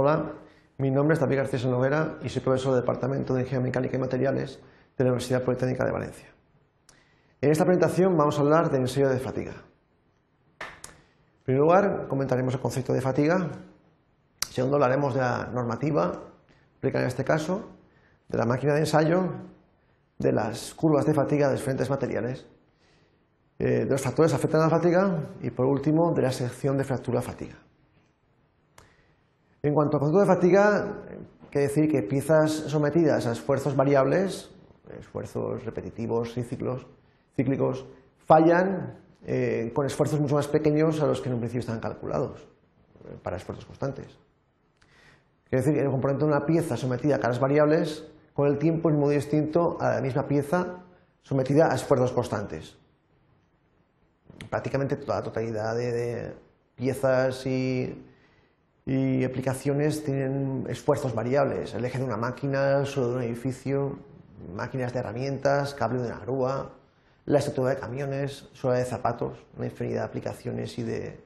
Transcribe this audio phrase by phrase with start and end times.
[0.00, 0.32] Hola,
[0.76, 3.98] mi nombre es David García Noguera y soy profesor del Departamento de Ingeniería Mecánica y
[3.98, 4.60] Materiales
[4.96, 6.28] de la Universidad Politécnica de Valencia.
[7.40, 9.54] En esta presentación vamos a hablar del ensayo de fatiga.
[10.60, 13.38] En primer lugar, comentaremos el concepto de fatiga.
[13.38, 16.12] En segundo, hablaremos de la normativa
[16.76, 17.68] aplicada en este caso,
[18.28, 19.32] de la máquina de ensayo,
[20.16, 22.46] de las curvas de fatiga de diferentes materiales,
[23.58, 26.78] eh, de los factores que afectan a la fatiga y, por último, de la sección
[26.78, 27.67] de fractura-fatiga.
[29.68, 30.94] En cuanto al concepto de fatiga,
[31.50, 34.50] quiere decir que piezas sometidas a esfuerzos variables,
[34.98, 36.86] esfuerzos repetitivos y ciclos,
[37.36, 37.84] cíclicos,
[38.24, 38.96] fallan
[39.26, 42.48] eh, con esfuerzos mucho más pequeños a los que en un principio están calculados
[43.04, 44.06] eh, para esfuerzos constantes.
[45.50, 48.88] Quiere decir que el componente de una pieza sometida a cargas variables, con el tiempo
[48.88, 50.82] es muy distinto a la misma pieza
[51.20, 52.74] sometida a esfuerzos constantes.
[54.48, 56.32] Prácticamente toda la totalidad de
[56.74, 58.06] piezas y
[58.88, 61.74] y aplicaciones tienen esfuerzos variables.
[61.74, 63.98] El eje de una máquina, el suelo de un edificio,
[64.54, 66.70] máquinas de herramientas, cable de una grúa,
[67.26, 71.20] la estructura de camiones, suela de zapatos, una infinidad de aplicaciones y de,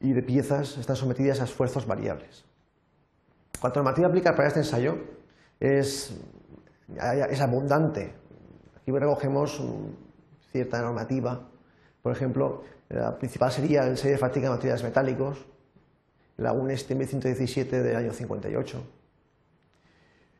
[0.00, 2.44] y de piezas están sometidas a esfuerzos variables.
[3.60, 4.98] Cuanto normativa aplicar para este ensayo
[5.60, 6.16] es,
[7.30, 8.12] es abundante.
[8.76, 9.62] Aquí recogemos
[10.50, 11.48] cierta normativa.
[12.02, 15.46] Por ejemplo, la principal sería el sello de fatiga de materiales metálicos,
[16.36, 18.82] la UNESTM 117 del año 58.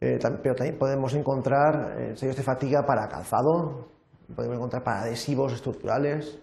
[0.00, 3.88] Eh, pero también podemos encontrar eh, sellos de fatiga para calzado,
[4.34, 6.38] podemos encontrar para adhesivos estructurales,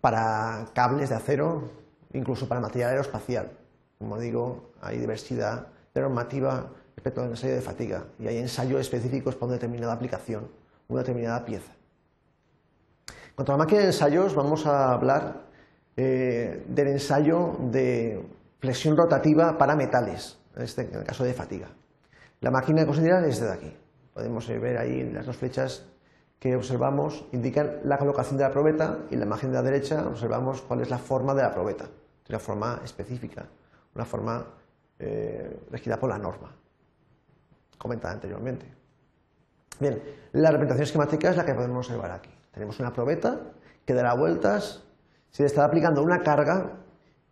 [0.00, 1.70] para cables de acero,
[2.12, 3.50] incluso para material aeroespacial.
[3.98, 9.34] Como digo, hay diversidad de normativa respecto al ensayo de fatiga y hay ensayos específicos
[9.34, 10.48] para una determinada aplicación,
[10.88, 11.72] una determinada pieza.
[13.08, 15.46] En cuanto a la máquina de ensayos, vamos a hablar
[15.96, 18.22] eh, del ensayo de
[18.58, 21.68] flexión rotativa para metales, en, este, en el caso de fatiga.
[22.40, 23.76] La máquina de considerar es de aquí.
[24.12, 25.86] Podemos ver ahí las dos flechas
[26.38, 30.06] que observamos indican la colocación de la probeta y en la imagen de la derecha
[30.06, 31.86] observamos cuál es la forma de la probeta.
[32.28, 33.46] Una forma específica,
[33.94, 34.44] una forma
[34.98, 36.54] eh, regida por la norma,
[37.78, 38.66] comentada anteriormente.
[39.78, 40.02] Bien,
[40.32, 42.30] la representación esquemática es la que podemos observar aquí.
[42.52, 43.40] Tenemos una probeta
[43.84, 44.82] que dará vueltas,
[45.30, 46.72] se le está aplicando una carga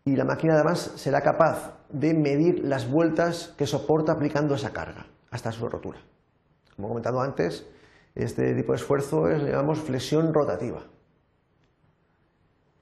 [0.04, 5.06] y la máquina además será capaz de medir las vueltas que soporta aplicando esa carga
[5.31, 5.98] hasta su rotura.
[6.76, 7.66] Como he comentado antes,
[8.14, 10.82] este tipo de esfuerzo es, le llamamos flexión rotativa.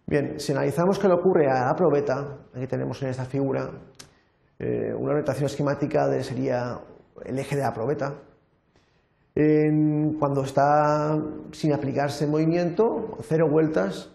[0.06, 3.70] Bien, si analizamos qué le ocurre a la probeta, aquí tenemos en esta figura
[4.58, 6.80] eh, una orientación esquemática de, sería
[7.24, 8.14] el eje de la probeta.
[10.18, 11.18] cuando está
[11.52, 14.10] sin aplicarse movimiento, cero vueltas,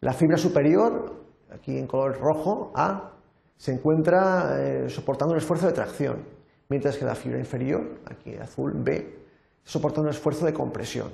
[0.00, 1.20] la fibra superior
[1.52, 3.12] aquí en color rojo, A,
[3.56, 6.24] se encuentra eh, soportando un esfuerzo de tracción,
[6.68, 9.18] mientras que la fibra inferior, aquí azul, B,
[9.64, 11.12] soporta un esfuerzo de compresión.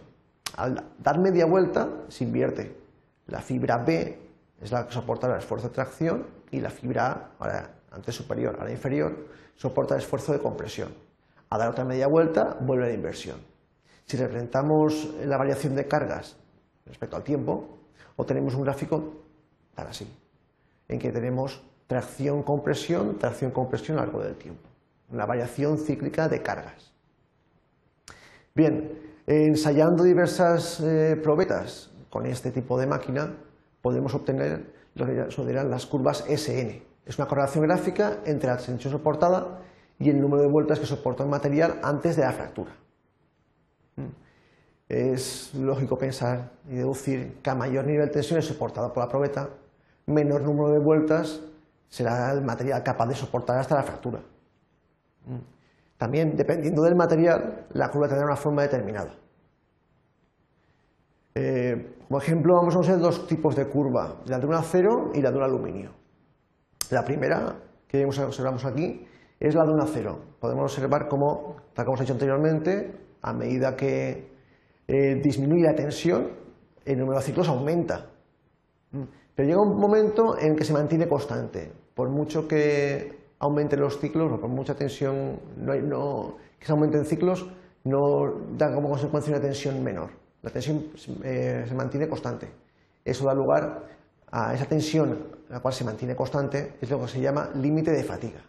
[0.56, 2.76] Al dar media vuelta, se invierte.
[3.26, 4.18] La fibra B
[4.60, 8.56] es la que soporta el esfuerzo de tracción y la fibra A, ahora antes superior,
[8.58, 9.26] ahora inferior,
[9.56, 10.94] soporta el esfuerzo de compresión.
[11.50, 13.38] A dar otra media vuelta, vuelve la inversión.
[14.04, 16.36] Si representamos la variación de cargas
[16.84, 17.80] respecto al tiempo,
[18.14, 19.14] obtenemos un gráfico
[19.74, 20.06] tal así
[20.88, 24.68] en que tenemos tracción-compresión, tracción-compresión a lo largo del tiempo.
[25.10, 26.92] Una variación cíclica de cargas.
[28.54, 33.36] Bien, ensayando diversas eh, probetas con este tipo de máquina,
[33.82, 36.82] podemos obtener lo que son las curvas SN.
[37.04, 39.60] Es una correlación gráfica entre la tensión soportada
[39.98, 42.72] y el número de vueltas que soporta el material antes de la fractura.
[43.96, 44.08] Mm.
[44.88, 49.08] Es lógico pensar y deducir que a mayor nivel de tensión es soportado por la
[49.08, 49.50] probeta,
[50.06, 51.42] menor número de vueltas
[51.88, 54.20] será el material capaz de soportar hasta la fractura.
[55.26, 55.56] Mm.
[55.96, 59.14] También, dependiendo del material, la curva tendrá una forma determinada.
[61.34, 65.20] Eh, como ejemplo, vamos a usar dos tipos de curva, la de un acero y
[65.20, 65.90] la de un aluminio.
[66.90, 67.56] La primera
[67.88, 69.06] que observamos aquí
[69.40, 70.20] es la de un acero.
[70.40, 72.92] Podemos observar cómo, tal como hemos hecho anteriormente,
[73.22, 74.30] a medida que
[74.86, 76.30] eh, disminuye la tensión,
[76.84, 78.06] el número de ciclos aumenta.
[79.36, 81.70] Pero llega un momento en que se mantiene constante.
[81.94, 87.46] Por mucho que aumenten los ciclos o por mucha tensión no, que se aumenten ciclos,
[87.84, 90.10] no da como consecuencia una tensión menor.
[90.40, 90.86] La tensión
[91.22, 92.48] eh, se mantiene constante.
[93.04, 93.84] Eso da lugar
[94.32, 95.18] a esa tensión,
[95.50, 98.40] la cual se mantiene constante, es lo que se llama límite de fatiga.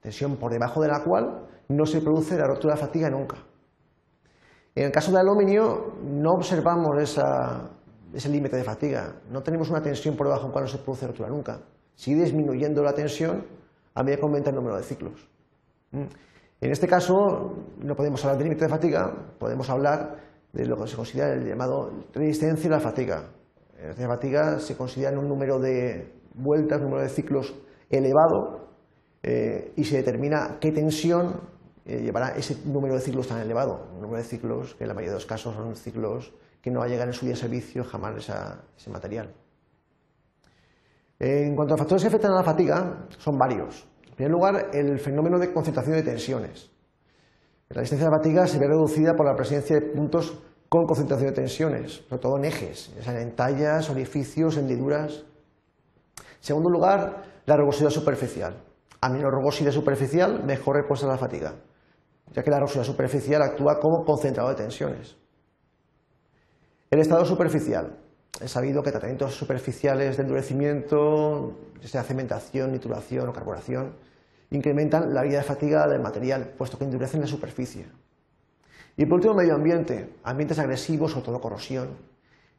[0.00, 3.36] Tensión por debajo de la cual no se produce la ruptura de fatiga nunca.
[4.74, 7.70] En el caso del aluminio no observamos esa,
[8.14, 9.16] ese límite de fatiga.
[9.30, 11.60] No tenemos una tensión por debajo en cual no se produce rotura nunca.
[11.94, 13.44] Sigue disminuyendo la tensión
[13.94, 15.28] a medida que aumenta el número de ciclos.
[15.92, 16.04] ¿Mm?
[16.60, 17.14] En este caso,
[17.78, 20.16] no podemos hablar de límite de fatiga, podemos hablar
[20.52, 23.16] de lo que se considera el llamado resistencia a la fatiga.
[23.76, 27.54] La resistencia fatiga se considera un número de vueltas, número de ciclos
[27.90, 28.68] elevado
[29.22, 31.40] eh, y se determina qué tensión
[31.84, 33.88] eh, llevará ese número de ciclos tan elevado.
[33.94, 36.32] Un número de ciclos que en la mayoría de los casos son ciclos
[36.66, 38.28] que no va a llegar en su día de servicio jamás
[38.76, 39.32] ese material.
[41.16, 43.86] En cuanto a factores que afectan a la fatiga, son varios.
[44.08, 46.68] En primer lugar, el fenómeno de concentración de tensiones.
[47.68, 51.28] La resistencia a la fatiga se ve reducida por la presencia de puntos con concentración
[51.28, 55.24] de tensiones, sobre todo en ejes, en tallas, orificios, hendiduras.
[56.18, 58.56] En segundo lugar, la rugosidad superficial.
[59.00, 61.54] A menor rugosidad superficial, mejor respuesta a la fatiga,
[62.32, 65.16] ya que la rugosidad superficial actúa como concentrador de tensiones.
[66.96, 67.94] El estado superficial.
[68.40, 71.52] He sabido que tratamientos superficiales de endurecimiento,
[71.82, 73.92] ya sea cementación, nituración o carburación,
[74.48, 77.86] incrementan la vida de fatiga del material, puesto que endurecen la superficie.
[78.96, 81.98] Y por último, medio ambiente, ambientes agresivos o todo corrosión.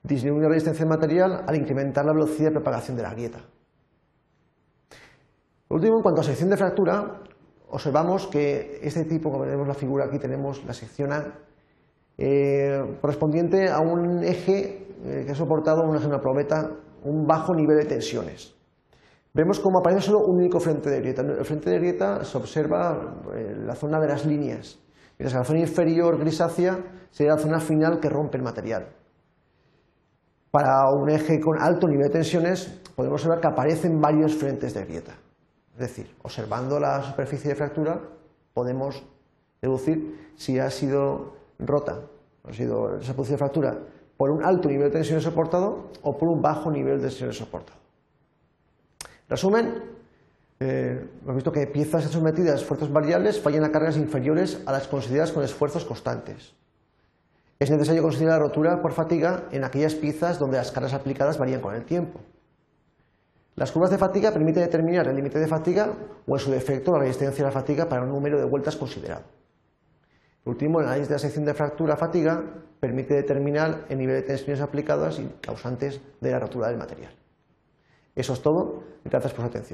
[0.04, 3.40] Disminuye la resistencia del material al incrementar la velocidad de propagación de la grieta.
[5.68, 7.24] Por último, en cuanto a sección de fractura,
[7.70, 11.40] observamos que este tipo, como vemos la figura aquí, tenemos la sección A,
[12.18, 16.72] eh, correspondiente a un eje eh, que ha soportado una, una probeta
[17.04, 18.56] un bajo nivel de tensiones.
[19.34, 21.22] Vemos cómo aparece solo un único frente de grieta.
[21.22, 24.80] El frente de grieta se observa en la zona de las líneas,
[25.18, 26.80] mientras que la zona inferior grisácea
[27.12, 28.88] sería la zona final que rompe el material.
[30.50, 34.86] Para un eje con alto nivel de tensiones podemos observar que aparecen varios frentes de
[34.86, 35.14] grieta.
[35.74, 38.02] Es decir, observando la superficie de fractura
[38.54, 39.06] podemos
[39.62, 42.02] deducir si ha sido rota,
[42.44, 43.78] ha sido, se ha producido fractura
[44.16, 47.80] por un alto nivel de tensiones soportado o por un bajo nivel de tensiones soportado.
[49.30, 49.84] Resumen,
[50.60, 54.88] eh, hemos visto que piezas sometidas a esfuerzos variables fallan a cargas inferiores a las
[54.88, 56.54] consideradas con esfuerzos constantes.
[57.60, 61.62] Es necesario considerar la rotura por fatiga en aquellas piezas donde las cargas aplicadas varían
[61.62, 62.20] con el tiempo.
[63.56, 65.90] Las curvas de fatiga permiten determinar el límite de fatiga
[66.28, 69.24] o, en su defecto, la resistencia a la fatiga para un número de vueltas considerado.
[70.48, 72.42] Por último, el análisis de la sección de fractura-fatiga
[72.80, 77.12] permite determinar el nivel de tensiones aplicadas y causantes de la rotura del material.
[78.16, 78.82] Eso es todo.
[79.04, 79.66] Gracias por su atención.